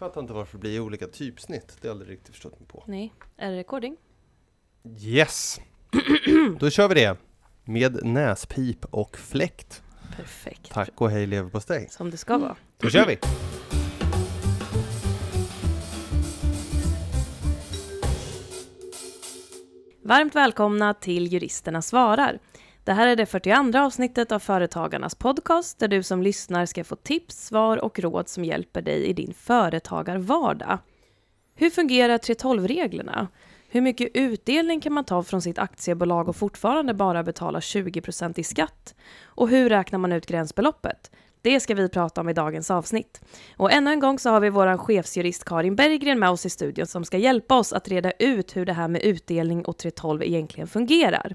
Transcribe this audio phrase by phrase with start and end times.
[0.00, 1.68] fattar inte varför det blir olika typsnitt.
[1.80, 2.84] Det har jag aldrig riktigt förstått mig på.
[2.86, 3.96] Nej, är det recording?
[5.00, 5.60] Yes!
[6.60, 7.16] Då kör vi det!
[7.64, 9.82] Med näspip och fläkt.
[10.16, 10.70] Perfekt.
[10.70, 11.88] Tack och hej leverpastej.
[11.90, 12.56] Som det ska vara.
[12.78, 13.18] Då kör vi!
[20.02, 22.38] Varmt välkomna till Juristerna svarar.
[22.84, 26.96] Det här är det 42 avsnittet av Företagarnas podcast där du som lyssnar ska få
[26.96, 30.78] tips, svar och råd som hjälper dig i din företagarvardag.
[31.54, 33.28] Hur fungerar 3.12-reglerna?
[33.68, 38.44] Hur mycket utdelning kan man ta från sitt aktiebolag och fortfarande bara betala 20% i
[38.44, 38.94] skatt?
[39.24, 41.10] Och hur räknar man ut gränsbeloppet?
[41.42, 43.20] Det ska vi prata om i dagens avsnitt.
[43.56, 46.86] Och ännu en gång så har vi vår chefsjurist Karin Berggren med oss i studion
[46.86, 50.68] som ska hjälpa oss att reda ut hur det här med utdelning och 3.12 egentligen
[50.68, 51.34] fungerar.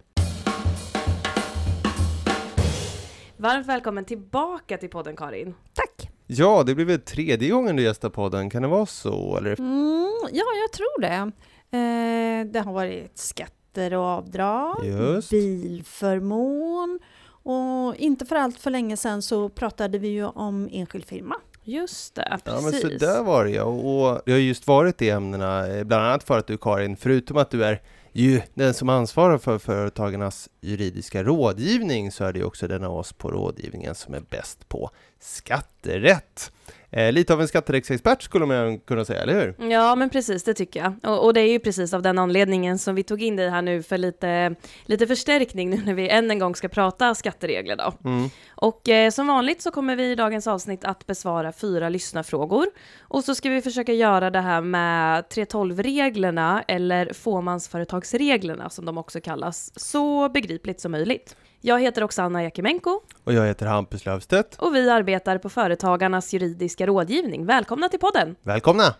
[3.46, 5.56] Varmt välkommen tillbaka till podden Karin.
[5.74, 6.10] Tack!
[6.28, 9.38] Ja, det blir väl tredje gången du gästar podden, kan det vara så?
[9.38, 9.60] Eller?
[9.60, 11.32] Mm, ja, jag tror det.
[11.78, 15.30] Eh, det har varit skatter och avdrag, Just.
[15.30, 17.00] bilförmån
[17.44, 21.36] och inte för allt för länge sedan så pratade vi ju om enskild firma.
[21.64, 22.82] Just det, Ja, men precis.
[22.82, 23.64] så där var det ja.
[23.64, 27.38] Och det har just varit de ämnena, eh, bland annat för att du Karin, förutom
[27.38, 27.82] att du är
[28.22, 32.98] ju den som ansvarar för företagarnas juridiska rådgivning, så är det ju också den av
[32.98, 36.52] oss på rådgivningen som är bäst på skatterätt.
[36.96, 39.70] Eh, lite av en skatterättsexpert skulle man kunna säga, eller hur?
[39.70, 41.12] Ja, men precis, det tycker jag.
[41.12, 43.62] Och, och det är ju precis av den anledningen som vi tog in dig här
[43.62, 48.10] nu för lite, lite förstärkning nu när vi än en gång ska prata skatteregler då.
[48.10, 48.30] Mm.
[48.50, 52.66] Och eh, som vanligt så kommer vi i dagens avsnitt att besvara fyra lyssnarfrågor.
[53.02, 59.22] Och så ska vi försöka göra det här med 3.12-reglerna, eller fåmansföretagsreglerna som de också
[59.22, 61.36] kallas, så begripligt som möjligt.
[61.68, 64.56] Jag heter Oksana Jakimenko Och jag heter Hampus Löfstedt.
[64.56, 67.46] och vi arbetar på Företagarnas juridiska rådgivning.
[67.46, 68.36] Välkomna till podden!
[68.44, 68.96] Välkomna!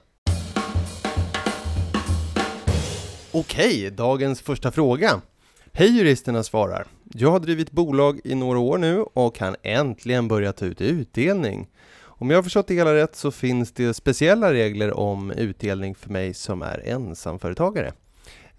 [3.32, 5.22] Okej, dagens första fråga.
[5.74, 6.86] Hej juristerna svarar.
[7.14, 11.68] Jag har drivit bolag i några år nu och kan äntligen börja ta ut utdelning.
[12.04, 16.10] Om jag har förstått det hela rätt så finns det speciella regler om utdelning för
[16.10, 17.94] mig som är ensamföretagare.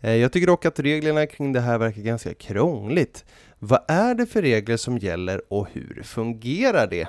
[0.00, 3.25] Eh, Jag tycker dock att reglerna kring det här verkar ganska krångligt.
[3.59, 7.09] Vad är det för regler som gäller och hur fungerar det?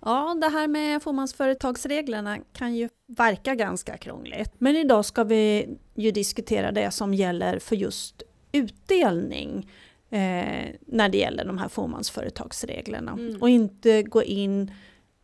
[0.00, 4.52] Ja, det här med fåmansföretagsreglerna kan ju verka ganska krångligt.
[4.58, 8.22] Men idag ska vi ju diskutera det som gäller för just
[8.52, 9.70] utdelning
[10.10, 13.12] eh, när det gäller de här fåmansföretagsreglerna.
[13.12, 13.42] Mm.
[13.42, 14.72] Och inte gå in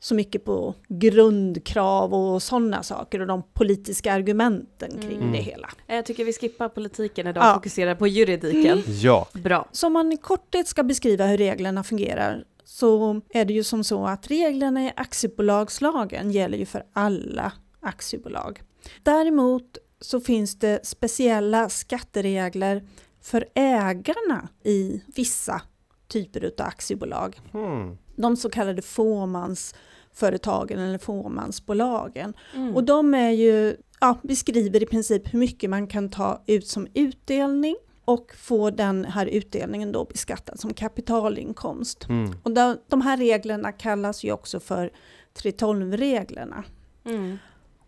[0.05, 5.33] så mycket på grundkrav och sådana saker och de politiska argumenten kring Mm.
[5.33, 5.69] det hela.
[5.87, 7.55] Eh, Jag tycker vi skippar politiken idag och Ja.
[7.55, 8.83] fokuserar på juridiken.
[8.87, 9.69] Ja, Bra.
[9.73, 13.85] Så om man i korthet ska beskriva hur reglerna fungerar så är det ju som
[13.85, 18.63] så att reglerna i aktiebolagslagen gäller ju för alla aktiebolag.
[19.03, 22.83] Däremot så finns det speciella skatteregler
[23.23, 25.63] för ägarna i vissa
[26.09, 27.41] typer av aktiebolag.
[27.53, 27.99] hmm.
[28.17, 32.35] De så kallade fåmansföretagen eller fåmansbolagen.
[32.55, 32.77] Mm.
[32.77, 36.87] Och de är ju, ja, beskriver i princip hur mycket man kan ta ut som
[36.95, 42.05] utdelning och få den här utdelningen då beskattad som kapitalinkomst.
[42.05, 42.35] Hmm.
[42.43, 44.91] Och de, de här reglerna kallas ju också för
[45.35, 46.65] 3.12-reglerna.
[47.05, 47.39] Mm.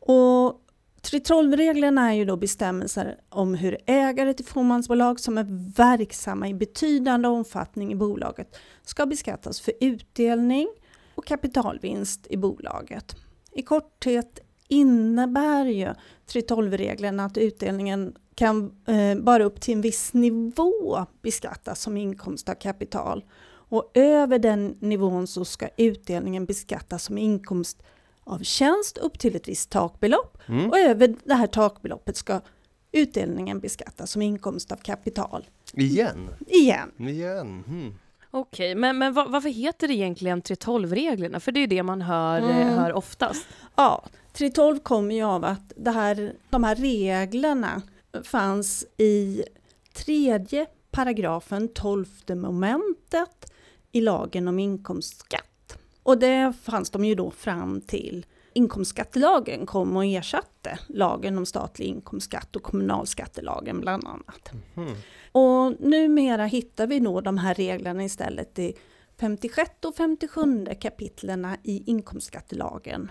[0.01, 0.61] Och
[1.13, 5.47] 3.12-reglerna är ju då bestämmelser om hur ägare till fåmansbolag som är
[5.77, 10.69] verksamma i betydande omfattning i bolaget ska beskattas för utdelning
[11.15, 13.17] och kapitalvinst i bolaget.
[13.53, 15.89] I korthet innebär ju
[16.27, 22.55] 3.12-reglerna att utdelningen kan eh, bara upp till en viss nivå beskattas som inkomst av
[22.55, 23.25] kapital.
[23.69, 27.83] Och över den nivån så ska utdelningen beskattas som inkomst
[28.27, 30.39] av tjänst upp till ett visst takbelopp.
[30.49, 30.71] Mm.
[30.71, 32.41] Och över det här takbeloppet ska
[32.93, 35.45] utdelningen beskattas som inkomst av kapital.
[35.73, 36.31] Igen.
[36.47, 36.93] Igen.
[37.09, 37.63] Igen.
[37.67, 37.95] Hmm.
[38.31, 41.41] Okej, men, men va- varför heter det egentligen 3.12-reglerna?
[41.41, 42.79] För det är ju det man hör, eh, Mm.
[42.79, 43.47] hör oftast.
[43.77, 47.83] Ja, 3.12 kommer ju av att det här, de här reglerna
[48.25, 49.43] fanns i
[49.95, 53.53] tredje paragrafen, tolfte momentet
[53.93, 55.43] i lagen om inkomstskatt.
[56.07, 61.87] Och det fanns de ju då fram till inkomstskattelagen kom och ersatte lagen om statlig
[61.87, 64.51] inkomstskatt och kommunalskattelagen bland annat.
[64.75, 64.95] Hmm.
[65.33, 68.75] Och numera hittar vi då de här reglerna istället i
[69.21, 73.11] 56 och 57 kapitlerna i inkomstskattelagen.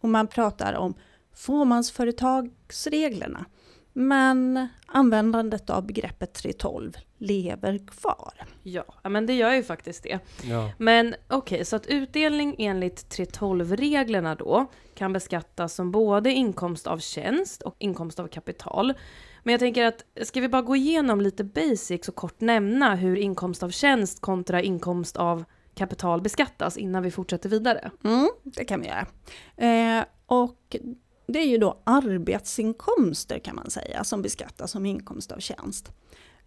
[0.00, 0.94] Och man pratar om
[1.34, 3.44] fåmansföretagsreglerna.
[3.92, 8.32] Men användandet av begreppet 3.12 lever kvar.
[8.62, 10.18] Ja, men det gör ju faktiskt det.
[10.42, 10.70] Ja.
[10.78, 17.62] Men okej, så att utdelning enligt 3.12-reglerna då kan beskattas som både inkomst av tjänst
[17.62, 18.94] och inkomst av kapital.
[19.42, 23.16] Men jag tänker att, ska vi bara gå igenom lite basics och kort nämna hur
[23.16, 25.44] inkomst av tjänst kontra inkomst av
[25.74, 27.90] kapital beskattas innan vi fortsätter vidare?
[28.04, 29.06] Mm, det kan vi göra.
[29.56, 30.76] Eh, och
[31.26, 35.92] det är ju då arbetsinkomster kan man säga som beskattas som inkomst av tjänst.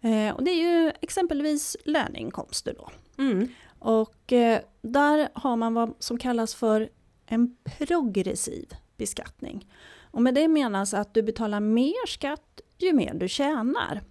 [0.00, 2.90] Eh, och det är ju exempelvis löneinkomster då.
[3.22, 3.48] Mm.
[3.78, 6.88] Och eh, där har man vad som kallas för
[7.26, 9.66] en progressiv beskattning.
[10.10, 14.02] Och med det menas att du betalar mer skatt ju mer du tjänar.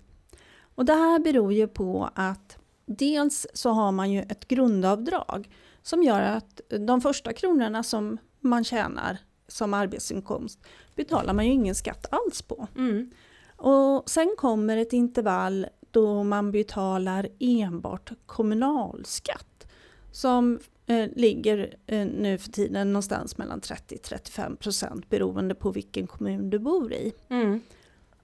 [0.76, 5.50] Och det här beror ju på att dels så har man ju ett grundavdrag
[5.82, 10.60] som gör att de första kronorna som man tjänar som arbetsinkomst
[10.96, 12.68] betalar man ju ingen skatt alls på.
[12.76, 13.12] Mm.
[13.56, 19.68] Och sen kommer ett intervall då man betalar enbart kommunalskatt
[20.12, 26.50] som eh, ligger eh, nu för tiden någonstans mellan 30-35 procent beroende på vilken kommun
[26.50, 27.14] du bor i.
[27.30, 27.62] Mm.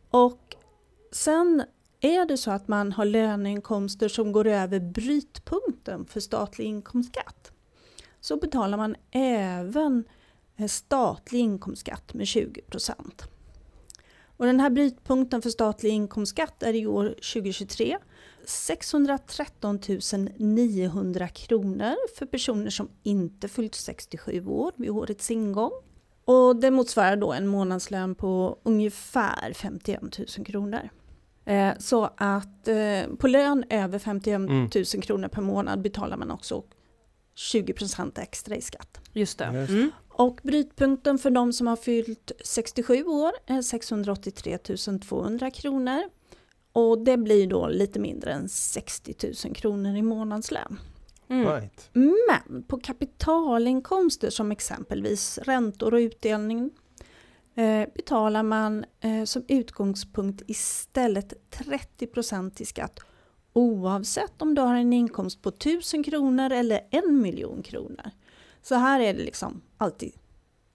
[0.09, 0.55] Och
[1.11, 1.63] sen
[1.99, 7.51] är det så att man har löneinkomster som går över brytpunkten för statlig inkomstskatt
[8.19, 10.03] så betalar man även
[10.67, 13.23] statlig inkomstskatt med 20 procent.
[14.37, 17.97] Och den här brytpunkten för statlig inkomstskatt är i år 2023
[18.45, 19.79] 613
[20.37, 25.71] 900 kronor för personer som inte fyllt 67 år vid årets ingång.
[26.25, 30.01] Och det motsvarar då en månadslön på ungefär 51
[30.37, 30.89] 000 kronor.
[31.45, 34.69] Eh, så att eh, på lön över 51 Mm.
[34.75, 36.63] 000 kronor per månad betalar man också
[37.35, 38.99] 20 procent extra i skatt.
[39.13, 39.51] Just det.
[39.53, 39.77] Just det.
[39.77, 39.91] Mm.
[40.15, 44.57] Och brytpunkten för de som har fyllt 67 år är 683
[45.07, 46.03] 200 kronor.
[46.71, 49.15] Och det blir då lite mindre än 60
[49.45, 50.79] 000 kronor i månadslön.
[51.27, 51.47] Mm.
[51.47, 51.89] Right.
[51.93, 56.71] Men på kapitalinkomster som exempelvis räntor och utdelning
[57.55, 62.99] eh, betalar man eh, som utgångspunkt istället 30% i skatt
[63.53, 68.11] oavsett om du har en inkomst på 1000 kronor eller en miljon kronor.
[68.63, 70.11] Så här är det liksom alltid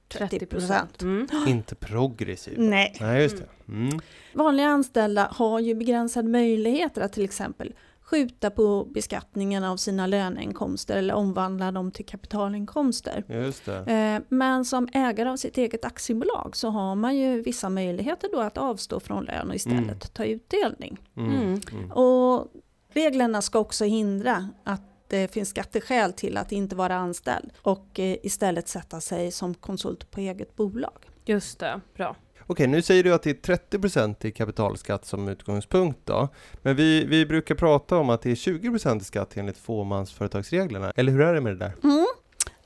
[0.08, 1.02] 30 procent.
[1.02, 1.26] Mm.
[1.48, 2.54] Inte progressiv.
[2.58, 2.96] Nej.
[3.00, 3.72] Nej, just det.
[3.72, 4.00] Mm.
[4.34, 10.96] Vanliga anställda har ju begränsade möjligheter att till exempel skjuta på beskattningen av sina löneinkomster
[10.96, 13.24] eller omvandla dem till kapitalinkomster.
[13.28, 13.76] Just det.
[13.78, 18.40] Eh, Men som ägare av sitt eget aktiebolag så har man ju vissa möjligheter då
[18.40, 19.98] att avstå från lön och istället Mm.
[20.12, 20.98] ta utdelning.
[21.16, 21.32] Mm.
[21.32, 21.60] Mm.
[21.72, 21.92] Mm.
[21.92, 22.46] Och
[22.92, 28.16] reglerna ska också hindra att det finns skatteskäl till att inte vara anställd och eh,
[28.22, 30.98] istället sätta sig som konsult på eget bolag.
[31.24, 32.16] Just det, bra.
[32.50, 36.28] Okej, nu säger du att det är 30% i kapitalskatt som utgångspunkt då.
[36.62, 40.92] Men vi, vi brukar prata om att det är 20% i skatt enligt fåmansföretagsreglerna.
[40.96, 41.72] Eller hur är det med det där?
[41.84, 42.06] Mm.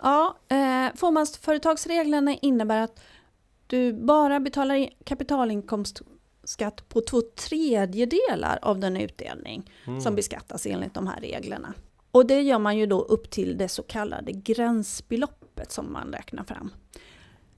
[0.02, 3.00] Ja, eh, fåmansföretagsreglerna innebär att
[3.66, 10.00] du bara betalar in- kapitalinkomstskatt på två tredjedelar av den utdelning Mm.
[10.00, 11.74] som beskattas enligt de här reglerna.
[12.12, 16.44] Och det gör man ju då upp till det så kallade gränsbeloppet som man räknar
[16.44, 16.70] fram.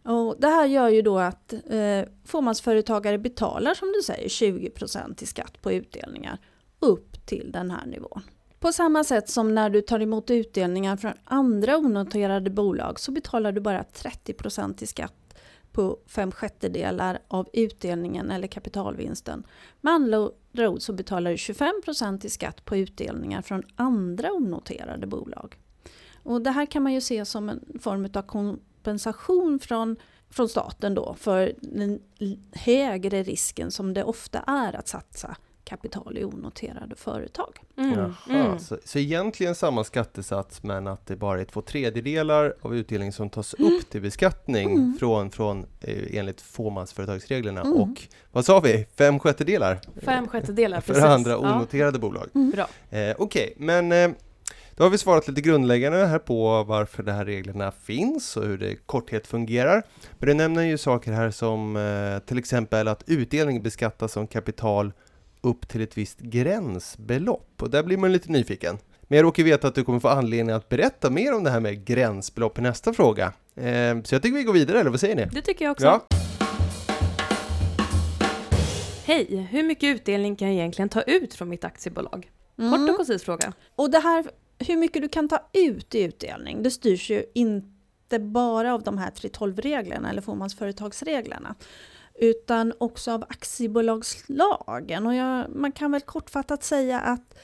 [0.02, 5.26] Och det här gör ju då att eh, fåmansföretagare betalar som du säger 20% i
[5.26, 6.38] skatt på utdelningar
[6.78, 8.22] upp till den här nivån.
[8.60, 13.52] På samma sätt som när du tar emot utdelningar från andra onoterade bolag så betalar
[13.52, 15.34] du bara 30% i skatt
[15.72, 19.46] på fem sjättedelar av utdelningen eller kapitalvinsten.
[19.80, 25.06] Med andra andra ord så betalar du 25% i skatt på utdelningar från andra onoterade
[25.06, 25.58] bolag.
[26.22, 29.96] Och det här kan man ju se som en form av kompensation från,
[30.30, 32.00] från staten då för den
[32.52, 37.58] högre risken som det ofta är att satsa kapital i onoterade företag.
[37.78, 38.14] Mm.
[38.30, 38.58] Mm.
[38.58, 43.30] så, så egentligen samma skattesats men att det bara är två tredjedelar av utdelningen som
[43.30, 43.72] tas Mm.
[43.72, 44.96] upp till beskattning Mm.
[45.00, 47.74] från, från eh, enligt fåmansföretagsreglerna Mm.
[47.74, 48.02] och
[48.32, 48.86] vad sa vi?
[48.98, 49.80] Fem sjättedelar?
[50.02, 51.04] Fem sjättedelar, för precis.
[51.04, 52.28] andra Ja, onoterade bolag.
[52.32, 52.68] bra.
[52.98, 54.10] Eh, Okej, men eh,
[54.76, 58.58] då har vi svarat lite grundläggande här på varför de här reglerna finns och hur
[58.58, 59.82] det i korthet fungerar.
[60.18, 64.92] Men du nämner ju saker här som eh, till exempel att utdelning beskattas som kapital
[65.44, 68.78] upp till ett visst gränsbelopp och där blir man lite nyfiken.
[69.02, 71.60] Men jag råkar veta att du kommer få anledning att berätta mer om det här
[71.60, 73.32] med gränsbelopp i nästa fråga.
[73.56, 75.26] Eh, så jag tycker vi går vidare, eller vad säger ni?
[75.32, 75.84] Det tycker jag också.
[75.86, 76.06] Ja.
[79.04, 82.30] Hej, hur mycket utdelning kan jag egentligen ta ut från mitt aktiebolag?
[82.56, 82.96] Kort och Mm.
[82.96, 83.52] koncis fråga.
[83.76, 84.24] Och det här,
[84.58, 88.98] hur mycket du kan ta ut i utdelning, det styrs ju inte bara av de
[88.98, 91.54] här 3.12-reglerna eller fåmansföretagsreglerna.
[92.14, 95.06] Utan också av aktiebolagslagen.
[95.06, 97.38] Och jag, man kan väl kortfattat säga att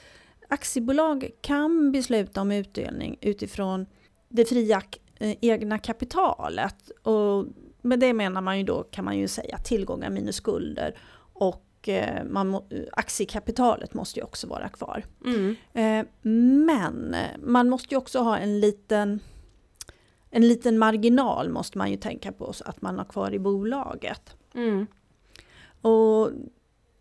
[0.47, 3.85] aktiebolag kan besluta om utdelning utifrån
[4.29, 4.81] det fria
[5.19, 6.91] eh, egna kapitalet.
[7.03, 7.45] Och
[7.81, 10.97] med det menar man ju då, kan man ju säga, tillgångar minus skulder
[11.33, 12.61] och eh, man,
[12.91, 15.03] aktiekapitalet måste ju också vara kvar.
[15.25, 15.55] Mm.
[15.73, 19.19] Eh, men man måste ju också ha en liten
[20.33, 24.35] en liten marginal måste man ju tänka på så att man har kvar i bolaget.
[24.53, 24.87] Mm.
[25.81, 26.31] Och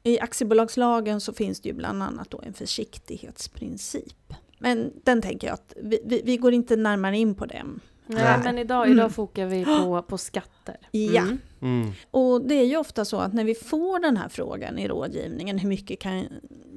[0.02, 4.34] i aktiebolagslagen så finns det ju bland annat då en försiktighetsprincip.
[4.58, 7.80] Men den tänker jag att vi, vi, vi går inte närmare in på den.
[8.14, 8.40] Nej, Nej.
[8.44, 10.76] men idag, idag fokar vi på, på skatter.
[10.90, 11.22] Ja.
[11.22, 11.38] Mm.
[11.62, 11.92] Mm.
[12.10, 15.58] Och det är ju ofta så att när vi får den här frågan i rådgivningen,
[15.58, 16.26] hur mycket kan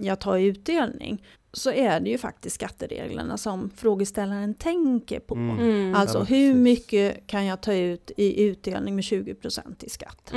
[0.02, 1.24] jag ta i utdelning?
[1.54, 5.36] Så är det ju faktiskt skattereglerna som frågeställaren tänker på.
[5.36, 5.60] Mm.
[5.60, 5.96] Mm.
[5.96, 10.32] Alltså Ja, hur mycket kan jag ta ut i utdelning med 20% i skatt?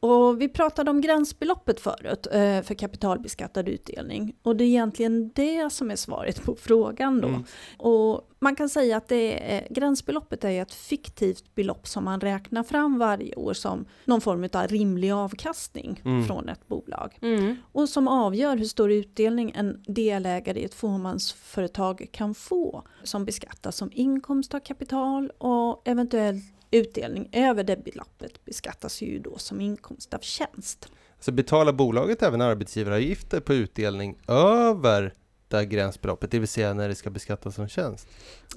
[0.00, 4.36] Och vi pratade om gränsbeloppet förut eh, för kapitalbeskattad utdelning.
[4.42, 7.28] Och det är egentligen det som är svaret på frågan då.
[7.28, 7.44] Mm.
[7.78, 12.62] Och man kan säga att det är, gränsbeloppet är ett fiktivt belopp som man räknar
[12.62, 16.24] fram varje år som någon form av rimlig avkastning Mm.
[16.24, 17.18] från ett bolag.
[17.22, 17.56] Mm.
[17.72, 22.82] Och som avgör hur stor utdelning en delägare i ett fåmansföretag kan få.
[23.02, 29.38] Som beskattas som inkomst av kapital och eventuell utdelning över det beloppet beskattas ju då
[29.38, 30.88] som inkomst av tjänst.
[31.20, 35.14] Så betalar bolaget även arbetsgivaravgifter på utdelning över
[35.48, 38.08] det här gränsbeloppet, det vill säga när det ska beskattas som tjänst?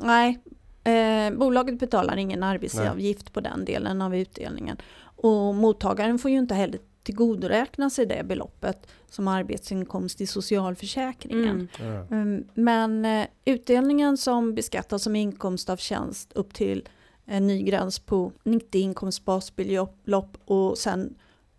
[0.01, 0.39] Nej,
[0.83, 4.77] eh, bolaget betalar ingen arbetsgivaravgift på den delen av utdelningen.
[5.15, 11.67] Och mottagaren får ju inte heller tillgodoräkna sig det beloppet som arbetsinkomst i socialförsäkringen.
[11.79, 12.07] Mm.
[12.11, 16.87] Mm, Men eh, utdelningen som beskattas som inkomst av tjänst upp till
[17.25, 21.15] en ny gräns på 90 inkomstbasbelopp och sen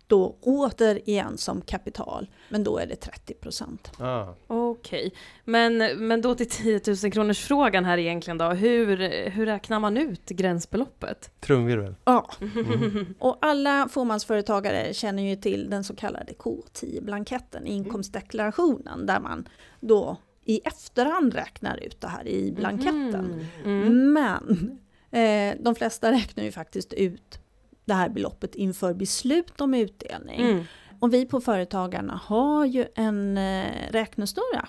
[0.07, 2.29] då återigen som kapital.
[2.49, 3.91] Men då är det 30 procent.
[3.99, 4.33] Ah.
[4.47, 8.49] Okej, men, men då till 10 000 kronors frågan här egentligen då.
[8.49, 8.97] Hur,
[9.29, 11.31] hur räknar man ut gränsbeloppet?
[11.39, 11.95] Trumvirvel.
[12.05, 13.15] Ja, Mm.
[13.19, 19.47] och alla fåmansföretagare känner ju till den så kallade K10-blanketten, inkomstdeklarationen, där man
[19.79, 23.45] då i efterhand räknar ut det här i blanketten.
[23.63, 23.81] Mm.
[23.81, 24.13] Mm.
[24.13, 24.79] Men
[25.15, 27.39] eh, de flesta räknar ju faktiskt ut
[27.85, 30.41] det här beloppet inför beslut om utdelning.
[30.41, 30.63] Mm.
[30.99, 34.67] Och vi på Företagarna har ju en eh, räknesnurra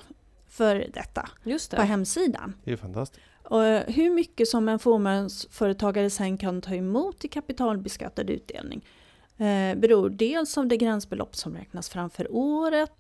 [0.48, 1.82] för detta Just på det.
[1.82, 2.54] hemsidan.
[2.64, 3.22] Det är fantastiskt.
[3.42, 8.84] Och hur mycket som en fåmansföretagare sen kan ta emot i kapitalbeskattad utdelning
[9.36, 12.92] eh, beror dels av det gränsbelopp som räknas fram för året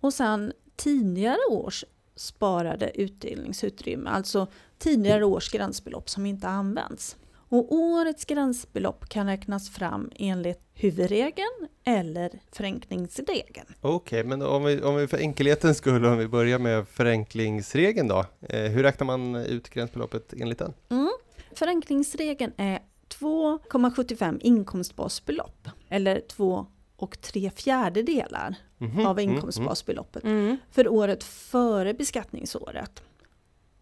[0.00, 1.84] och sen tidigare års
[2.16, 4.46] sparade utdelningsutrymme, alltså
[4.78, 7.16] tidigare års gränsbelopp som inte används.
[7.48, 13.66] Och årets gränsbelopp kan räknas fram enligt huvudregeln eller förenklingsregeln.
[13.80, 18.24] Okej, men om vi, om vi för enkelhetens skull, om vi börjar med förenklingsregeln då.
[18.40, 20.74] Eh, hur räknar man ut gränsbeloppet enligt den?
[20.88, 21.10] Mm.
[21.54, 22.78] Förenklingsregeln är
[23.08, 26.66] 2,75 inkomstbasbelopp eller 2
[26.96, 30.56] och 3 fjärdedelar Mhm, av mm, inkomstbasbeloppet Mm.
[30.70, 33.02] för året före beskattningsåret.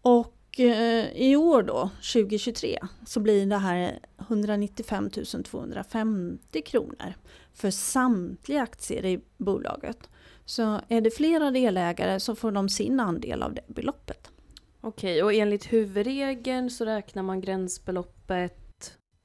[0.01, 5.09] Och eh, i år då, 2023, så blir det här 195
[5.45, 7.13] 250 kronor
[7.53, 10.09] för samtliga aktier i bolaget.
[10.45, 14.31] Så är det flera delägare så får de sin andel av det beloppet.
[14.81, 18.65] Okej, och enligt huvudregeln så räknar man gränsbeloppet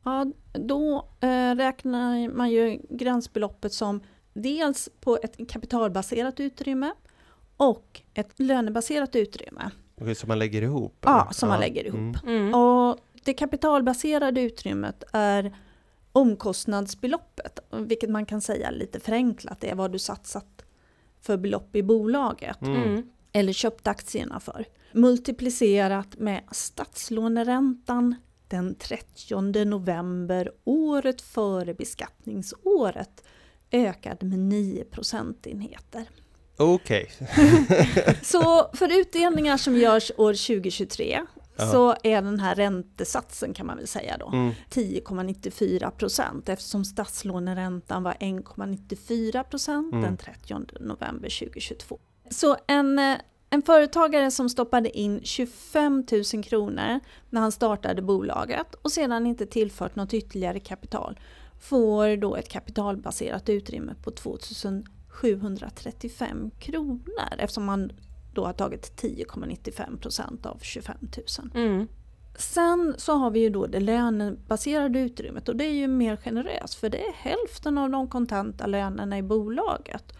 [0.04, 4.00] Ja, då eh, räknar man ju gränsbeloppet som
[4.32, 6.92] dels på ett kapitalbaserat utrymme
[7.56, 9.70] och ett lönebaserat utrymme.
[10.00, 10.97] Okej, så man lägger ihop?
[11.00, 11.33] Ja, eller?
[11.33, 12.16] som man lägger ihop.
[12.23, 12.37] Mm.
[12.37, 12.54] Mm.
[12.54, 15.57] Och det kapitalbaserade utrymmet är
[16.12, 20.64] omkostnadsbeloppet, vilket man kan säga lite förenklat är vad du satsat
[21.21, 22.83] för belopp i bolaget Mm.
[22.83, 23.02] Mm.
[23.33, 24.64] eller köpt aktierna för.
[24.92, 28.14] Multiplicerat med statslåneräntan
[28.49, 33.25] den 30 november året före beskattningsåret
[33.71, 36.04] ökad med 9 procentenheter.
[36.61, 37.11] Okej.
[38.23, 41.21] Så för utdelningar som görs år 2023
[41.57, 41.67] Ja.
[41.73, 44.52] så är den här räntesatsen kan man väl säga då Mm.
[44.71, 50.05] 10,94 procent eftersom statslåneräntan var 1,94 procent Mm.
[50.05, 51.99] den 30 november 2022.
[52.31, 53.17] Så en, eh,
[53.50, 57.00] en företagare som stoppade in 25 000 kronor
[57.31, 61.19] när han startade bolaget och sedan inte tillfört något ytterligare kapital
[61.61, 64.11] får då ett kapitalbaserat utrymme på
[65.21, 67.93] 2735 kronor eftersom man
[68.35, 70.97] då har tagit 10,95 procent av 25
[71.38, 71.50] 000.
[71.55, 71.88] Mm.
[72.38, 76.75] Sen så har vi ju då det lönebaserade utrymmet och det är ju mer generöst
[76.75, 80.12] för det är hälften av de kontanta lönerna i bolaget.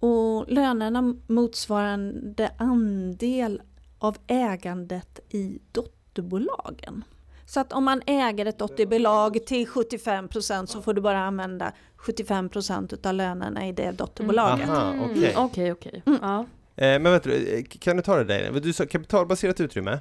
[0.00, 3.62] Och lönerna motsvarande andel
[3.98, 7.04] av ägandet i dotterbolagen.
[7.48, 13.06] Så att om man äger ett dotterbolag till 75% så får du bara använda 75%
[13.06, 14.68] av lönerna i det dotterbolaget.
[14.68, 15.34] Aha, Mm, okej.
[15.36, 16.02] Okej, okej.
[16.06, 16.18] Mm.
[16.22, 16.38] Ja.
[16.76, 18.60] Eh, men vänta, eh, kan du ta det där?
[18.60, 20.00] Du sa kapitalbaserat utrymme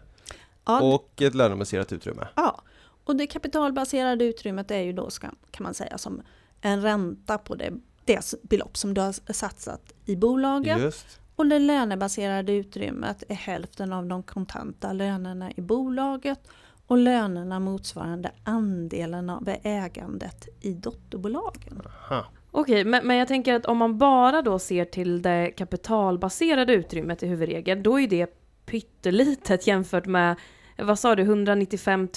[0.66, 2.28] Ja, och ett lönebaserat utrymme.
[2.36, 2.62] Ja,
[3.04, 6.22] och det kapitalbaserade utrymmet är ju då ska, kan man säga som
[6.62, 7.74] en ränta på det,
[8.06, 10.80] det belopp som du har satsat i bolaget.
[10.80, 11.20] Just.
[11.36, 16.40] Och det lönebaserade utrymmet är hälften av de kontanta lönerna i bolaget
[16.88, 21.82] och lönerna motsvarande andelen av ägandet i dotterbolagen.
[21.86, 22.26] Aha.
[22.52, 27.24] Okej, men, men jag tänker att om man bara då ser till det kapitalbaserade utrymmet
[27.24, 28.28] i huvudregeln, då är det
[28.66, 30.36] pyttelitet jämfört med,
[30.78, 32.08] vad sa du, 195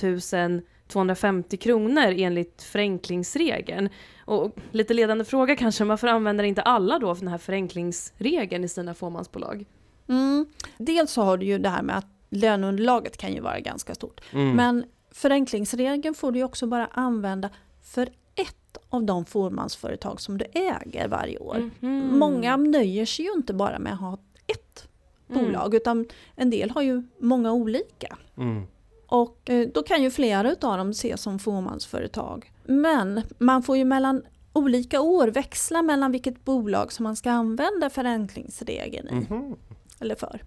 [0.89, 3.89] 250 kronor enligt förenklingsregeln.
[4.25, 8.69] Och lite ledande fråga kanske, varför använder inte alla då för den här förenklingsregeln i
[8.69, 9.65] sina fåmansbolag?
[10.09, 10.47] Mm.
[10.79, 14.21] Dels så har du ju det här med att löneunderlaget kan ju vara ganska stort.
[14.33, 14.57] Mm.
[14.57, 17.51] Men förenklingsregeln får du ju också bara använda
[17.83, 21.71] för ett av de fåmansföretag som du äger varje år.
[21.81, 22.19] Mhm.
[22.19, 24.87] Många nöjer sig ju inte bara med att ha ett
[25.29, 25.45] Mm.
[25.45, 26.07] bolag utan
[26.37, 28.17] en del har ju många olika.
[28.37, 28.63] Mm.
[29.07, 32.53] Och eh, då kan ju flera utav dem ses som fåmansföretag.
[32.65, 34.23] Men man får ju mellan
[34.53, 39.15] olika år växla mellan vilket bolag som man ska använda förenklingsregeln i.
[39.35, 39.57] Mhm.
[40.01, 40.43] Eller för.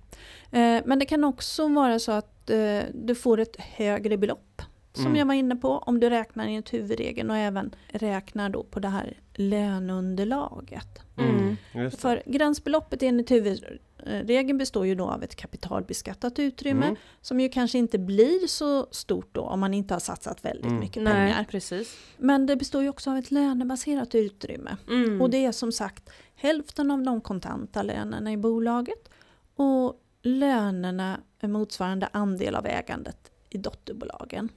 [0.52, 4.62] Eh, Men det kan också vara så att eh, du får ett högre belopp.
[4.94, 5.16] Som Mm.
[5.18, 8.88] jag var inne på, om du räknar enligt huvudregeln och även räknar då på det
[8.88, 11.00] här löneunderlaget.
[11.18, 11.56] Mm.
[11.74, 11.92] Det.
[12.02, 16.96] För gränsbeloppet enligt huvudregeln består ju då av ett kapitalbeskattat utrymme Mm.
[17.22, 20.80] som ju kanske inte blir så stort då om man inte har satsat väldigt Mm.
[20.80, 21.46] mycket Nej, pengar.
[21.50, 21.98] precis.
[22.18, 24.78] Men det består ju också av ett lönebaserat utrymme.
[24.90, 25.22] Mm.
[25.22, 29.10] Och det är som sagt hälften av de kontanta lönerna i bolaget
[29.56, 34.50] och lönerna är motsvarande andel av ägandet i dotterbolagen.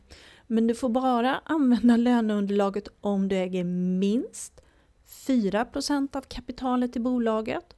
[0.47, 3.65] Men du får bara använda löneunderlaget om du äger
[3.99, 4.61] minst
[5.07, 7.77] 4% av kapitalet i bolaget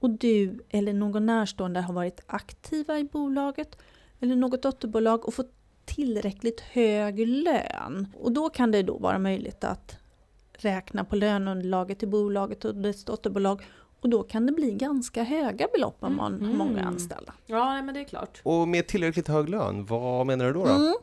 [0.00, 3.78] och du eller någon närstående har varit aktiva i bolaget
[4.20, 5.52] eller något dotterbolag och fått
[5.84, 8.08] tillräckligt hög lön.
[8.14, 9.96] Och då kan det då vara möjligt att
[10.52, 13.62] räkna på löneunderlaget i bolaget och dess dotterbolag
[14.00, 16.86] och då kan det bli ganska höga belopp om man har många Mhm.
[16.86, 17.32] anställda.
[17.46, 18.40] Ja, men det är klart.
[18.44, 20.64] Och med tillräckligt hög lön, vad menar du då?
[20.64, 20.70] då?
[20.70, 20.94] Mm.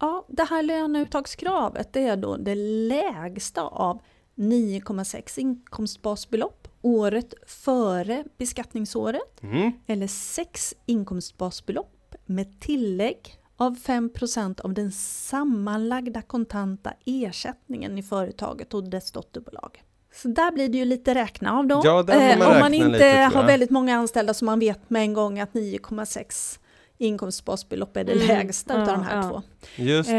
[0.00, 2.54] Ja, det här löneuttagskravet det är då det
[2.88, 3.98] lägsta av
[4.34, 9.72] 9,6 inkomstbasbelopp året före beskattningsåret Mm.
[9.86, 18.84] eller 6 inkomstbasbelopp med tillägg av 5% av den sammanlagda kontanta ersättningen i företaget och
[18.84, 19.82] dess dotterbolag.
[20.14, 21.80] Så där blir det ju lite räkna av då.
[21.84, 24.90] Ja, där får man om man inte lite, har väldigt många anställda så man vet
[24.90, 26.58] med en gång att 9,6
[26.98, 29.22] inkomstbasbelopp är det Mm, lägsta ja, utav de här ja.
[29.30, 29.42] två.
[29.76, 30.16] Just det.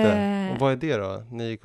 [0.50, 0.54] Eh.
[0.54, 1.24] Och vad är det då?
[1.32, 1.58] 9,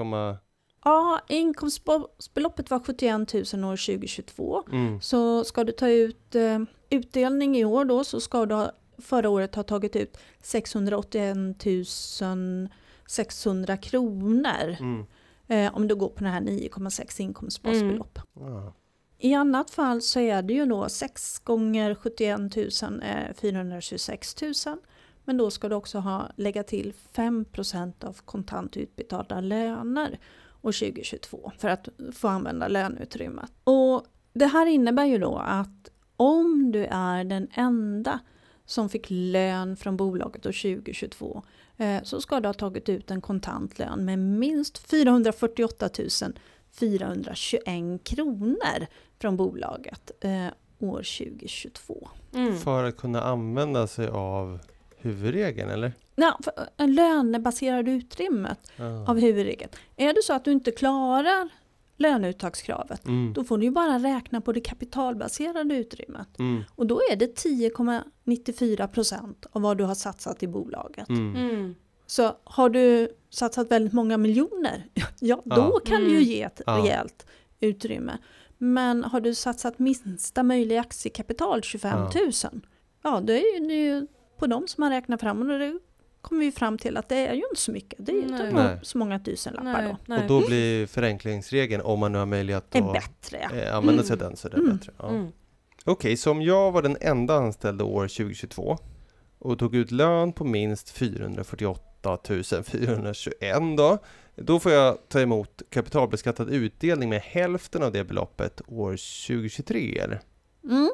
[0.84, 4.62] Ja, inkomstbeloppet var 71 000 år 2022.
[4.72, 5.00] mm.
[5.00, 6.58] Så ska du ta ut eh,
[6.90, 11.36] utdelning i år då så ska du ha, förra året ha tagit ut 681
[13.06, 15.06] 600 kronor Mm.
[15.48, 18.18] Eh, om du går på den här 9,6 inkomstbasbelopp.
[18.18, 18.72] Ah.
[19.18, 22.38] I annat fall så är det ju då 6 gånger 71
[22.82, 24.52] 000 är 426 000.
[25.24, 30.18] Men då ska du också ha, lägga till 5% av kontant utbetalda löner
[30.62, 33.52] år 2022 för att få använda löneutrymmet.
[33.64, 38.20] Och det här innebär ju då att om du är den enda
[38.64, 41.42] som fick lön från bolaget år 2022 eh,
[42.02, 45.88] så ska du ha tagit ut en kontant lön med minst 448
[46.72, 48.86] 421 kronor
[49.20, 50.46] från bolaget eh,
[50.78, 52.08] år 2022.
[52.34, 52.58] Mm.
[52.58, 54.58] För att kunna använda sig av
[54.96, 55.92] huvudregeln, eller?
[56.16, 56.38] Ja,
[56.76, 59.10] eh, lönebaserade utrymmet Ah.
[59.10, 59.70] av huvudregeln.
[59.96, 61.48] Är det så att du inte klarar
[61.98, 63.32] löneuttagskravet Mm.
[63.32, 66.38] då får du ju bara räkna på det kapitalbaserade utrymmet.
[66.38, 66.62] Mm.
[66.74, 67.36] Och då är det
[68.24, 71.08] 10,94% av vad du har satsat i bolaget.
[71.08, 71.36] Mm.
[71.36, 71.74] Mm.
[72.06, 74.86] Så har du satsat väldigt många miljoner,
[75.20, 75.80] ja då Ja.
[75.84, 76.28] kan du ju Mm.
[76.28, 76.72] ge ett Ja.
[76.78, 77.26] rejält
[77.60, 78.18] utrymme.
[78.58, 82.10] Men har du satsat minsta möjliga aktiekapital, 25 000,
[83.02, 84.06] ja då är det ju
[84.38, 85.78] på dem som man räknar fram och det
[86.20, 88.06] kommer vi fram till att det är ju inte så mycket.
[88.06, 88.78] Det är ju inte Nej.
[88.82, 89.96] Så många tusenlappar Nej, då.
[90.06, 90.22] nej.
[90.22, 93.38] Och då blir förenklingsregeln, om man nu har möjlighet Är att bättre.
[93.62, 94.76] eh, använda sig av den, så är det Mm.
[94.76, 94.92] bättre.
[94.98, 95.08] Ja.
[95.08, 95.28] Mm.
[95.84, 98.78] Okej, så om jag var den enda anställda år 2022
[99.38, 102.18] och tog ut lön på minst 448
[102.64, 103.98] 421 då.
[104.36, 108.90] Då får jag ta emot kapitalbeskattad utdelning med hälften av det beloppet år
[109.26, 110.20] 2023 eller?
[110.64, 110.90] Mm.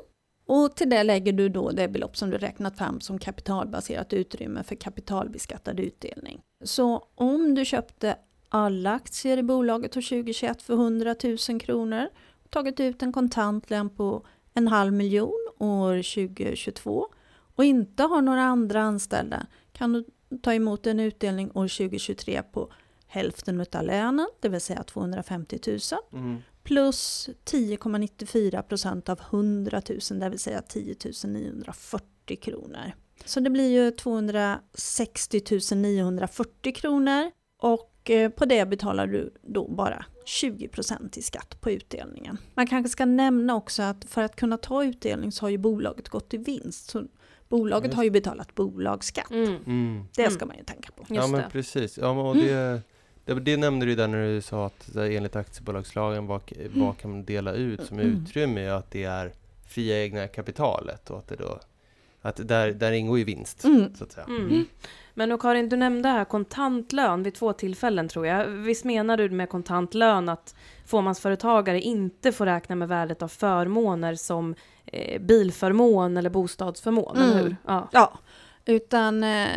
[0.46, 4.62] Och till det lägger du då det belopp som du räknat fram som kapitalbaserat utrymme
[4.62, 6.40] för kapitalbeskattad utdelning.
[6.64, 8.16] Så om du köpte
[8.48, 11.14] alla aktier i bolaget år 2021 för 100
[11.48, 12.08] 000 kronor
[12.44, 17.06] och tagit ut en kontantlön på en halv miljon år 2022
[17.56, 20.04] och inte har några andra anställda kan du
[20.42, 22.72] ta emot en utdelning år 2023 på
[23.06, 25.78] hälften av lönen, det vill säga 250 000
[26.12, 32.92] Mm plus 10,94 procent av 100 000, det vill säga 10 940 kronor.
[33.24, 37.30] Så det blir ju 260 940 kronor
[37.62, 42.38] och eh, på det betalar du då bara 20 procent i skatt på utdelningen.
[42.54, 46.08] Man kanske ska nämna också att för att kunna ta utdelning så har ju bolaget
[46.08, 46.90] gått i vinst.
[46.90, 47.04] Så
[47.48, 49.30] bolaget har ju betalat bolagsskatt.
[49.30, 49.56] Mm.
[49.66, 50.04] Mm.
[50.16, 50.34] Det Mm.
[50.34, 51.04] ska man ju tänka på.
[51.08, 51.48] Ja Just men det.
[51.52, 51.98] precis.
[51.98, 52.82] Ja, men, och det,
[53.24, 56.42] det, det nämnde du där när du sa att här, enligt aktiebolagslagen vad,
[56.74, 58.12] vad kan man dela ut som Mm.
[58.22, 59.32] utrymme att det är
[59.68, 61.58] fria egna kapitalet och att det då
[62.22, 63.94] att där, där ingår ju vinst Mm.
[63.94, 64.26] så att säga.
[64.26, 64.64] Mm.
[65.14, 68.46] Men och Karin, du nämnde här kontantlön vid två tillfällen tror jag.
[68.46, 70.54] Visst menar du med kontantlön att
[70.86, 74.54] fåmansföretagare inte får räkna med värdet av förmåner som
[74.86, 77.44] eh, bilförmån eller bostadsförmån, eller Mm.
[77.44, 77.56] hur?
[77.66, 77.88] Ja.
[77.92, 78.18] Ja,
[78.64, 79.48] utan eh,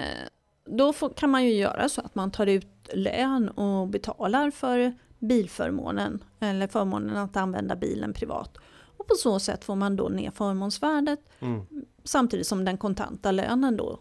[0.65, 4.93] då får, kan man ju göra så att man tar ut lön och betalar för
[5.19, 8.57] bilförmånen eller förmånen att använda bilen privat.
[8.97, 11.61] Och på så sätt får man då ner förmånsvärdet Mm.
[12.03, 13.99] samtidigt som den kontanta lönen då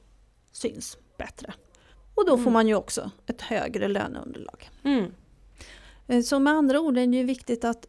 [0.52, 1.52] syns bättre.
[2.14, 2.52] Och då får Mm.
[2.52, 4.70] man ju också ett högre löneunderlag.
[4.82, 5.12] Mm.
[6.06, 7.86] Eh, Så med andra ord är det ju viktigt att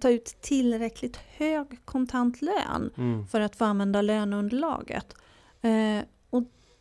[0.00, 3.26] ta ut tillräckligt hög kontantlön Mm.
[3.26, 5.14] för att få använda löneunderlaget.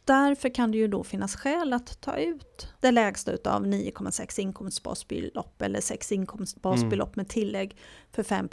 [0.07, 5.61] Därför kan det ju då finnas skäl att ta ut det lägsta utav 9,6 inkomstbasbelopp
[5.61, 7.77] eller 6 inkomstbasbelopp med tillägg
[8.11, 8.49] för 5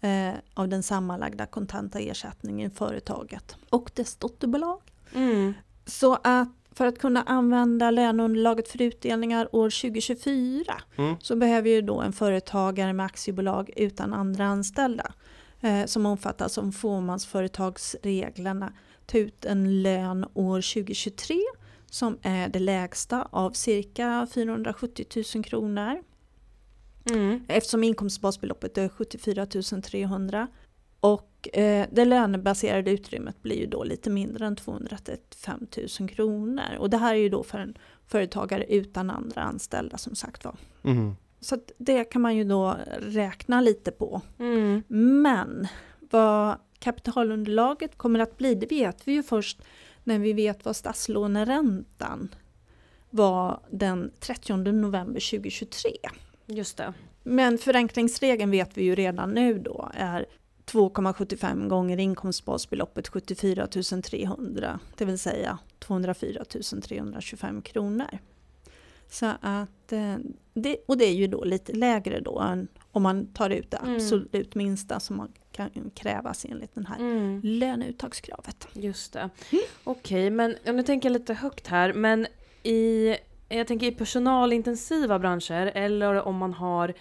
[0.00, 4.80] eh, av den sammanlagda kontanta ersättningen i företaget och dess dotterbolag.
[5.14, 5.54] Mm.
[5.86, 11.16] Så att för att kunna använda löneunderlaget för utdelningar år 2024 Mm.
[11.20, 15.12] så behöver ju då en företagare med aktiebolag utan andra anställda
[15.60, 18.72] eh, som omfattas av fåmansföretagsreglerna
[19.10, 21.36] ta ut en lön år 2023
[21.86, 26.02] som är det lägsta av cirka 470 000 kronor
[27.10, 27.44] Mm.
[27.48, 29.46] eftersom inkomstbasbeloppet är 74
[29.82, 30.48] 300
[31.00, 35.66] och eh, det lönebaserade utrymmet blir ju då lite mindre än 235
[36.00, 40.14] 000 kronor och det här är ju då för en företagare utan andra anställda som
[40.14, 40.56] sagt var.
[40.82, 41.16] Mm.
[41.40, 44.20] Så att det kan man ju då räkna lite på.
[44.38, 44.82] Mm.
[45.22, 45.68] Men
[45.98, 49.62] vad kapitalunderlaget kommer att bli, det vet vi ju först
[50.04, 52.34] när vi vet vad statslåneräntan
[53.10, 55.90] var den 30 november 2023.
[56.46, 56.94] Just det.
[57.22, 60.26] Men förenklingsregeln vet vi ju redan nu då är
[60.66, 68.18] 2,75 gånger inkomstbasbeloppet 74 300, det vill säga 204 325 kronor.
[69.08, 70.16] Så att, eh,
[70.54, 73.76] det, och det är ju då lite lägre då än om man tar ut det
[73.76, 73.94] Mm.
[73.94, 77.40] absolut minsta som man kan krävas enligt den här Mm.
[77.44, 78.68] löneuttagskravet.
[78.72, 79.30] Just det.
[79.84, 82.26] Okej, men om nu tänker jag lite högt här, men
[82.62, 83.16] i,
[83.48, 86.94] jag tänker i personalintensiva branscher eller om man har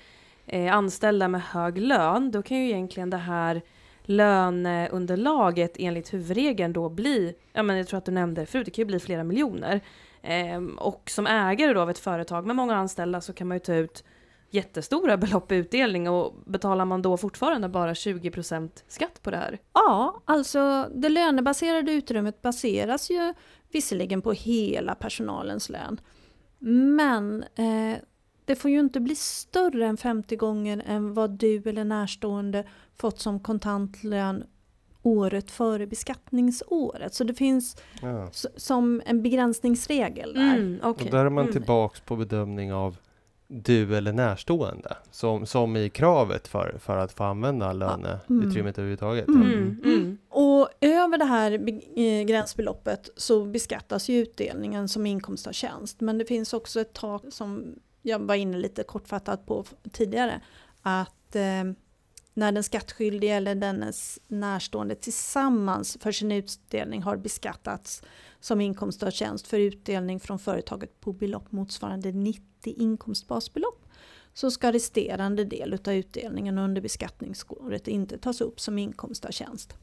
[0.45, 3.61] eh, anställda med hög lön, då kan ju egentligen det här
[4.03, 8.71] löneunderlaget enligt huvudregeln då bli, ja men jag tror att du nämnde det förut, det
[8.71, 9.81] kan ju bli flera miljoner.
[10.21, 13.59] Ehm, och som ägare då av ett företag med många anställda så kan man ju
[13.59, 14.03] ta ut
[14.49, 19.57] jättestora belopp i utdelning och betalar man då fortfarande bara 20% skatt på det här?
[19.73, 23.33] Ja, alltså det lönebaserade utrymmet baseras ju
[23.71, 25.99] visserligen på hela personalens lön.
[26.97, 27.97] Men eh,
[28.45, 32.63] det får ju inte bli större än 50 gånger än vad du eller närstående
[32.97, 34.43] fått som kontantlön
[35.03, 37.13] året före beskattningsåret.
[37.13, 38.29] Så det finns Ja.
[38.55, 40.55] som en begränsningsregel där.
[40.55, 41.05] Mm, okej.
[41.05, 41.53] Och där är man Mm.
[41.53, 42.97] tillbaks på bedömning av
[43.51, 49.27] du eller närstående som, som i kravet för, för att få använda löneutrymmet överhuvudtaget.
[49.27, 49.41] Mm.
[49.41, 50.17] Mm, mm.
[50.29, 51.51] Och över det här
[51.99, 56.01] eh, gränsbeloppet så beskattas ju utdelningen som inkomst av tjänst.
[56.01, 60.41] Men det finns också ett tak som jag var inne lite kortfattat på tidigare.
[60.81, 61.73] Att eh,
[62.39, 68.03] när den skattskyldige eller dennes närstående tillsammans för sin utdelning har beskattats
[68.39, 73.85] som inkomst av tjänst för utdelning från företaget på belopp motsvarande 90 inkomstbasbelopp
[74.33, 79.73] så ska resterande del utav utdelningen under beskattningsåret inte tas upp som inkomst av tjänst.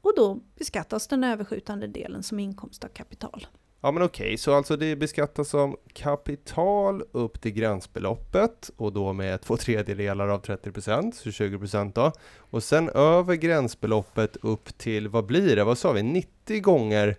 [0.00, 3.46] Och då beskattas den överskjutande delen som inkomst av kapital.
[3.84, 9.40] Ja men okej, så alltså det beskattas som kapital upp till gränsbeloppet och då med
[9.40, 12.12] två tredjedelar av 30%, så 20% då.
[12.38, 15.64] Och sen över gränsbeloppet upp till, vad blir det?
[15.64, 16.02] Vad sa vi?
[16.02, 17.16] 90 gånger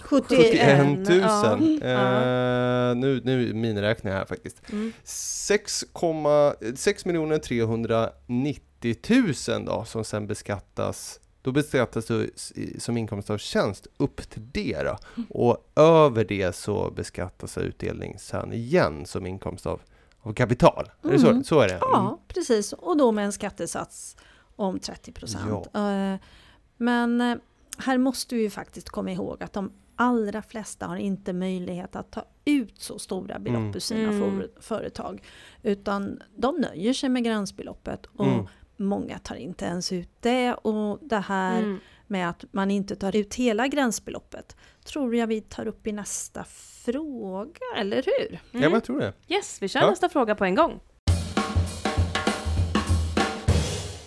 [0.00, 1.20] 71 000.
[1.20, 1.52] Ja.
[1.88, 4.72] Eh, nu, nu miniräknar jag här faktiskt.
[4.72, 4.92] Mm.
[5.04, 5.84] 6
[7.04, 8.96] miljoner 390
[9.48, 12.30] 000 då som sen beskattas då beskattas du
[12.78, 14.98] som inkomst av tjänst upp till det då.
[15.30, 19.80] Och över det så beskattas utdelning sen igen som inkomst av,
[20.20, 20.90] av kapital.
[21.02, 21.44] Är det så, Mm.
[21.44, 21.74] så är det?
[21.74, 21.82] Mm.
[21.92, 22.72] Ja, precis.
[22.72, 24.16] Och då med en skattesats
[24.56, 25.66] om 30 procent.
[26.76, 27.36] Men eh,
[27.78, 32.10] här måste vi ju faktiskt komma ihåg att de allra flesta har inte möjlighet att
[32.10, 33.74] ta ut så stora belopp Mm.
[33.76, 34.42] ur sina Mm.
[34.60, 35.22] företag.
[35.62, 38.46] Utan de nöjer sig med gränsbeloppet och Mm.
[38.76, 40.54] Många tar inte ens ut det.
[40.54, 41.78] Och det här Mm.
[42.06, 46.44] med att man inte tar ut hela gränsbeloppet tror jag vi tar upp i nästa
[46.84, 48.32] fråga, eller hur?
[48.32, 49.12] Ja, men jag tror det.
[49.28, 49.90] Yes, vi kör Ja.
[49.90, 50.80] nästa fråga på en gång.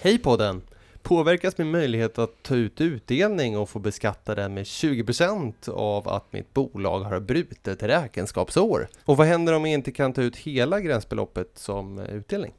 [0.01, 0.61] Hej podden!
[1.01, 6.33] Påverkas min möjlighet att ta ut utdelning och få beskatta den med 20% av att
[6.33, 8.87] mitt bolag har brutet räkenskapsår?
[9.05, 12.53] Och vad händer om jag inte kan ta ut hela gränsbeloppet som utdelning?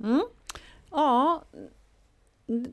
[0.00, 0.22] Mm.
[0.90, 1.44] Ja,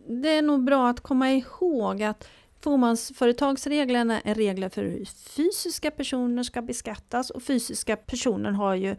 [0.08, 2.28] det är nog bra att komma ihåg att
[2.60, 8.96] fåmansföretagsreglerna är regler för hur fysiska personer ska beskattas och fysiska personer har ju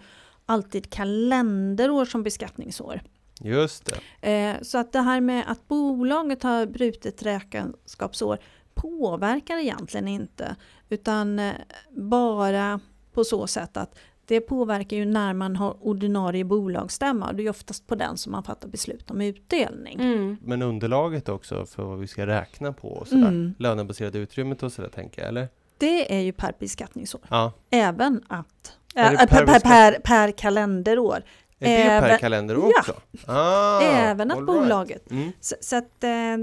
[0.46, 3.00] alltid kalenderår som beskattningsår.
[3.40, 4.32] Just det.
[4.32, 8.38] Eh, så att det här med att bolaget har brutit räkenskapsår
[8.74, 10.56] påverkar egentligen inte
[10.88, 11.52] utan eh,
[11.90, 12.80] bara
[13.12, 13.98] på så sätt att
[14.32, 18.32] det påverkar ju när man har ordinarie bolagsstämma det är ju oftast på den som
[18.32, 20.00] man fattar beslut om utdelning.
[20.00, 20.36] Mm.
[20.42, 23.28] Men underlaget också för vad vi ska räkna på och sådär.
[23.28, 23.54] Mm.
[23.58, 25.48] Lönebaserade utrymmet och sådär tänker jag, eller?
[25.78, 27.20] Det är ju per beskattningsår.
[27.30, 27.52] Ja.
[27.70, 28.76] Även att...
[28.94, 31.22] Äh, per per, per, per, per kalenderår.
[31.58, 32.80] Är det per Även- kalenderår Ja.
[32.80, 32.94] också?
[33.26, 34.46] Ah, Även att right.
[34.46, 35.10] bolaget...
[35.10, 35.32] Mm.
[35.40, 36.04] Så, så att...
[36.04, 36.36] Eh,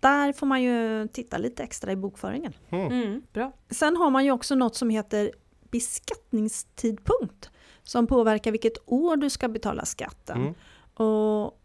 [0.00, 2.52] där får man ju titta lite extra i bokföringen.
[2.70, 2.86] Mm.
[2.92, 3.22] Mm.
[3.32, 3.52] Bra.
[3.70, 5.30] Sen har man ju också något som heter
[5.72, 7.50] beskattningstidpunkt.
[7.82, 10.40] Som påverkar vilket år du ska betala skatten.
[10.40, 10.54] Mm.
[10.94, 11.60] Och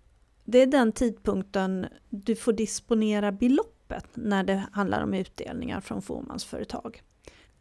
[0.46, 7.02] det är den tidpunkten du får disponera beloppet när det handlar om utdelningar från fåmansföretag.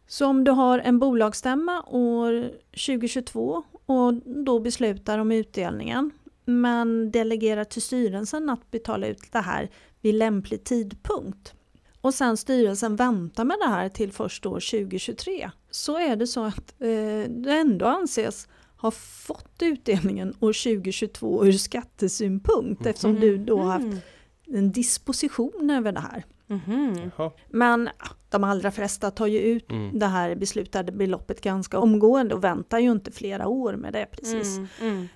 [0.07, 6.11] Så om du har en bolagsstämma år 2022 och då beslutar om utdelningen
[6.45, 11.56] men delegerar till styrelsen att betala ut det här vid lämplig tidpunkt
[12.07, 16.45] och sen styrelsen väntar med det här till först år 2023 så är det så
[16.45, 22.89] att eh, du ändå anses ha fått utdelningen år 2022 ur skattesynpunkt Mhm.
[22.91, 23.99] eftersom du då har haft Mm.
[24.47, 26.25] en disposition över det här.
[27.17, 27.31] Jaha.
[27.51, 27.89] Men
[28.31, 29.99] de allra flesta tar ju ut Mm.
[29.99, 34.57] det här beslutade beloppet ganska omgående och väntar ju inte flera år med det precis.
[34.59, 34.69] Mm.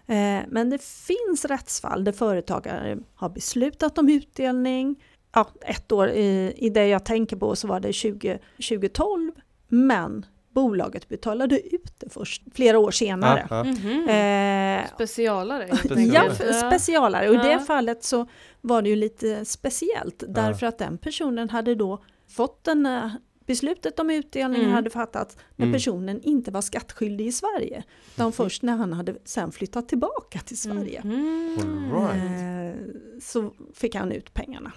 [0.06, 0.40] Mm.
[0.42, 5.02] Eh, men det finns rättsfall där företagare har beslutat om utdelning.
[5.32, 8.38] Ja, ett år i, i det jag tänker på så var det 20,
[8.68, 9.32] 2012
[9.68, 13.46] men bolaget betalade ut det först flera år senare.
[13.50, 13.64] Ja, ja.
[13.64, 14.08] Mhm.
[14.08, 15.68] Eh, Specialare.
[16.12, 16.34] Ja,
[16.68, 17.28] specialare.
[17.28, 18.26] Och i det fallet så
[18.60, 23.10] var det ju lite speciellt därför att den personen hade då fått en eh,
[23.46, 24.72] Beslutet om utdelning Mm.
[24.72, 25.72] hade fattats när Mm.
[25.74, 27.82] personen inte var skattskyldig i Sverige.
[28.14, 31.00] Utan först när han hade sen flyttat tillbaka till Sverige.
[31.04, 32.76] All right.
[32.76, 32.80] Eh,
[33.22, 34.72] så fick han ut pengarna.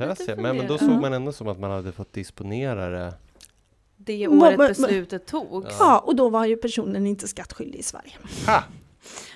[0.00, 0.38] Jag.
[0.38, 3.14] Men, men då såg man ändå som att man hade fått disponera det.
[3.96, 5.66] Det året beslutet togs.
[5.70, 5.76] Ja.
[5.78, 5.98] Ja.
[5.98, 8.12] och då var ju personen inte skattskyldig i Sverige.
[8.46, 8.64] Ha!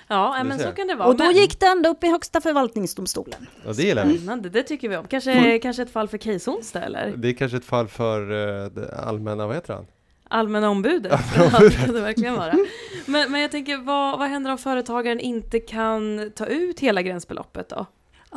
[0.07, 1.07] Ja, men så kan det vara.
[1.07, 3.47] Och då men- gick det ända upp i Högsta förvaltningsdomstolen.
[3.65, 4.17] Och det gillar vi.
[4.17, 5.07] Spännande, det tycker vi om.
[5.07, 7.13] Kanske, kanske ett fall för case-onsdag eller?
[7.17, 8.21] Det är kanske ett fall för
[8.69, 9.85] det allmänna, vad heter han?
[10.27, 11.21] Allmänna ombudet.
[11.37, 12.57] Ja, det kan det verkligen vara.
[13.05, 17.69] Men, men jag tänker, vad, vad händer om företagaren inte kan ta ut hela gränsbeloppet
[17.69, 17.85] då?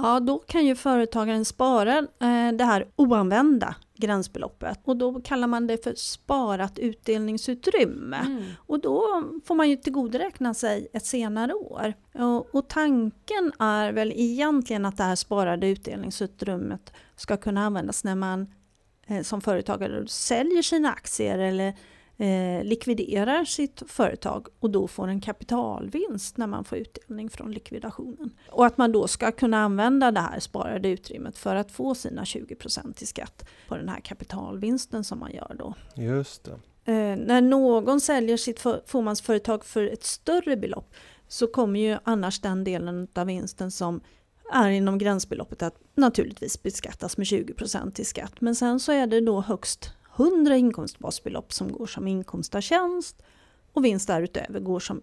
[0.03, 5.67] Ja, då kan ju företagaren spara eh, det här oanvända gränsbeloppet och då kallar man
[5.67, 8.17] det för sparat utdelningsutrymme.
[8.17, 8.45] Mm.
[8.57, 11.95] Och då får man ju tillgodoräkna sig ett senare år.
[12.15, 18.15] Och, och tanken är väl egentligen att det här sparade utdelningsutrymmet ska kunna användas när
[18.15, 18.47] man
[19.07, 21.75] eh, som företagare säljer sina aktier eller
[22.19, 28.31] eh, likviderar sitt företag och då får en kapitalvinst när man får utdelning från likvidationen.
[28.51, 32.25] Och att man då ska kunna använda det här sparade utrymmet för att få sina
[32.25, 35.75] 20% i skatt på den här kapitalvinsten som man gör då.
[35.95, 36.53] Just det.
[36.93, 40.95] Eh, när någon säljer sitt för, fåmansföretag för ett större belopp
[41.29, 44.01] så kommer ju annars den delen av vinsten som
[44.53, 48.41] är inom gränsbeloppet att naturligtvis beskattas med 20% i skatt.
[48.41, 53.23] Men sen så är det då högst 100 inkomstbasbelopp som går som inkomst av tjänst
[53.73, 55.03] och vinst därutöver går som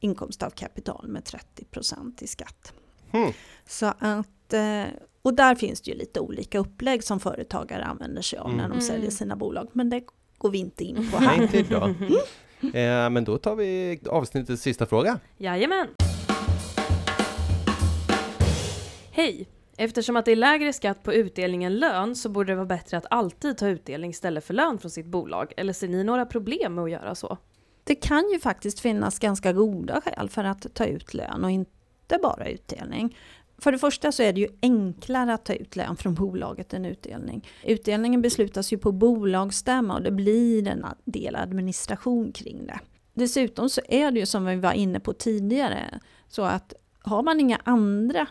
[0.00, 2.72] inkomst av kapital med 30% i skatt.
[3.12, 3.32] Hmm.
[3.66, 4.84] Så att, eh,
[5.22, 8.72] och där finns det ju lite olika upplägg som företagare använder sig av när de
[8.72, 8.80] Mm.
[8.80, 9.68] säljer sina bolag.
[9.72, 10.02] Men det
[10.38, 11.42] går vi inte in på Nej, här.
[11.42, 11.94] inte idag.
[12.60, 15.20] Eh, men då tar vi avsnittets sista fråga.
[15.36, 15.86] Jajamän!
[19.10, 19.48] Hej!
[19.80, 22.96] Eftersom att det är lägre skatt på utdelning än lön så borde det vara bättre
[22.96, 25.52] att alltid ta utdelning istället för lön från sitt bolag.
[25.56, 27.38] Eller ser ni några problem med att göra så?
[27.84, 32.18] Det kan ju faktiskt finnas ganska goda skäl för att ta ut lön och inte
[32.22, 33.16] bara utdelning.
[33.58, 36.84] För det första så är det ju enklare att ta ut lön från bolaget än
[36.84, 37.48] utdelning.
[37.64, 42.80] Utdelningen beslutas ju på bolagsstämma och det blir en del administration kring det.
[43.14, 47.40] Dessutom så är det ju som vi var inne på tidigare så att har man
[47.40, 48.26] inga andra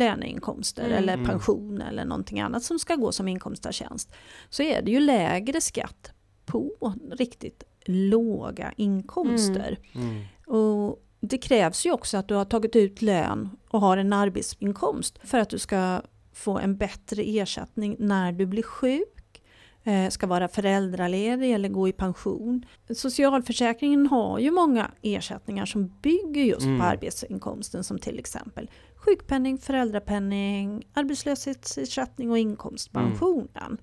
[0.00, 0.98] löneinkomster Mm.
[0.98, 1.26] eller Mm.
[1.26, 4.12] pension eller någonting annat som ska gå som inkomst av tjänst
[4.48, 6.12] så är det ju lägre skatt
[6.46, 9.78] på riktigt låga inkomster.
[9.94, 10.24] Mm.
[10.46, 15.18] Och det krävs ju också att du har tagit ut lön och har en arbetsinkomst
[15.24, 19.42] för att du ska få en bättre ersättning när du blir sjuk,
[19.84, 22.66] eh, ska vara föräldraledig eller gå i pension.
[22.94, 26.78] Socialförsäkringen har ju många ersättningar som bygger just Mm.
[26.78, 28.70] på arbetsinkomsten som till exempel
[29.04, 33.78] sjukpenning, föräldrapenning, arbetslöshetsersättning och inkomstpensionen.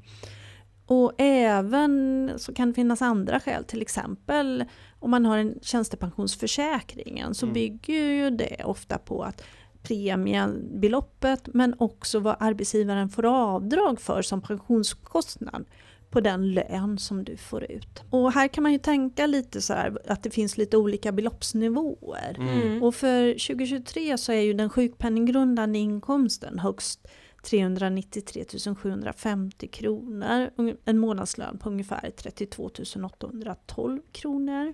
[0.86, 4.66] Och även så kan det finnas andra skäl, till exempel
[5.00, 7.54] om man har en tjänstepensionsförsäkringen så Mm.
[7.54, 9.44] bygger ju det ofta på att
[9.82, 15.66] premiebeloppet men också vad arbetsgivaren får avdrag för som pensionskostnad
[16.10, 18.04] på den lön som du får ut.
[18.10, 22.36] Och här kan man ju tänka lite så här att det finns lite olika beloppsnivåer.
[22.40, 22.84] Mm.
[22.84, 27.08] Och för 2023 så är ju den sjukpenninggrundande inkomsten högst
[27.44, 28.46] 393
[28.82, 30.50] 750 kronor.
[30.86, 32.64] En månadslön på ungefär 32
[33.06, 34.74] 812 kronor.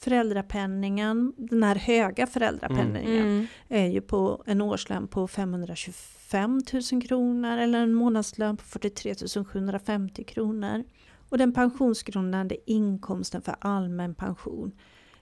[0.00, 3.46] Föräldrapenningen, den här höga föräldrapenningen, Mm.
[3.68, 6.60] är ju på en årslön på 525
[6.92, 10.84] 000 kronor eller en månadslön på 43 750 kronor.
[11.28, 14.72] Och den pensionsgrundande inkomsten för allmän pension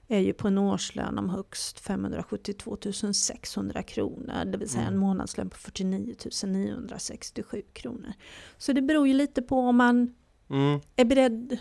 [0.09, 2.77] är ju på en årslön om högst 572
[3.15, 5.01] 600 kronor, det vill säga en Mm.
[5.01, 6.15] månadslön på 49
[6.47, 8.13] 967 kronor.
[8.59, 10.15] Så det beror ju lite på om man
[10.51, 10.81] Mm.
[10.97, 11.59] är beredd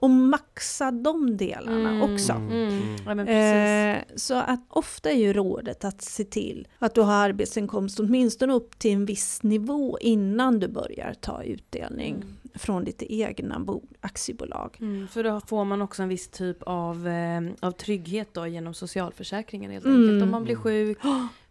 [0.00, 2.02] att maxa de delarna Mm.
[2.14, 2.32] också.
[2.32, 2.52] Mm.
[2.68, 2.96] Mm.
[3.06, 4.12] Ja, men precis.
[4.12, 8.52] Eh, så att ofta är ju rådet att se till att du har arbetsinkomst åtminstone
[8.52, 12.28] upp till en viss nivå innan du börjar ta utdelning Mm.
[12.54, 14.76] från ditt egna bo- aktiebolag.
[14.80, 18.74] Mm, för då får man också en viss typ av, eh, av trygghet då genom
[18.74, 20.02] socialförsäkringen helt Mm.
[20.02, 20.22] enkelt.
[20.22, 20.98] Om man blir sjuk,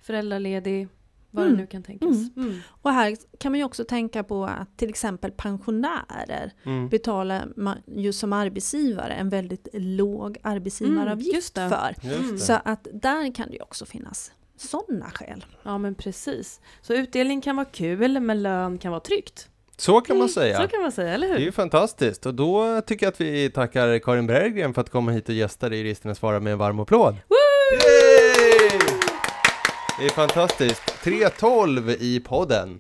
[0.02, 0.88] föräldraledig,
[1.36, 1.58] vad Mm.
[1.58, 2.10] det nu kan tänkas.
[2.10, 2.32] Mm.
[2.38, 2.60] Mm.
[2.82, 6.90] Och här kan man ju också tänka på att till exempel pensionärer Mm.
[6.90, 11.96] betalar man ju som arbetsgivare en väldigt låg arbetsgivaravgift Mm, för.
[12.38, 15.46] Så att där kan det ju också finnas sådana skäl.
[15.64, 16.60] Ja men precis.
[16.82, 19.50] Så utdelning kan vara kul men lön kan vara tryggt.
[19.78, 20.62] Så kan man säga.
[20.62, 21.46] Så kan man säga, eller Det är hur?
[21.46, 25.30] ju fantastiskt och då tycker jag att vi tackar Karin Berggren för att komma hit
[25.30, 27.14] och gästa i Juristerna svarar med en varm applåd.
[27.14, 28.15] Yay!
[30.00, 30.82] Det är fantastiskt.
[31.04, 32.80] 3.12 i podden.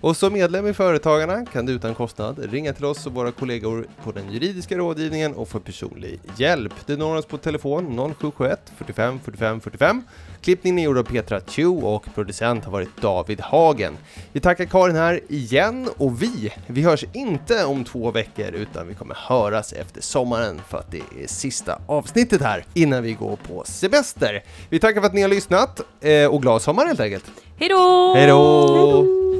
[0.00, 3.86] Och som medlem i Företagarna kan du utan kostnad ringa till oss och våra kollegor
[4.04, 6.72] på den juridiska rådgivningen och få personlig hjälp.
[6.86, 10.02] Du når oss på telefon 0771 45 45 45.
[10.40, 13.96] Klippningen är gjord av Petra Chu och producent har varit David Hagen.
[14.32, 18.94] Vi tackar Karin här igen och vi, vi hörs inte om två veckor utan vi
[18.94, 23.62] kommer höras efter sommaren för att det är sista avsnittet här innan vi går på
[23.64, 24.42] semester.
[24.68, 27.24] Vi tackar för att ni har lyssnat eh, och glad sommar helt enkelt.
[27.56, 28.14] Hej då!
[28.16, 29.37] Hej då!